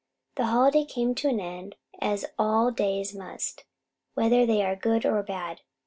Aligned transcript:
The 0.35 0.47
holiday 0.47 0.83
came 0.83 1.13
to 1.13 1.27
an 1.29 1.39
end, 1.39 1.75
as 1.99 2.25
all 2.39 2.71
days 2.71 3.13
must, 3.13 3.65
whether 4.15 4.47
they 4.47 4.63
are 4.65 4.75
good 4.75 5.05
or 5.05 5.21
bad. 5.21 5.61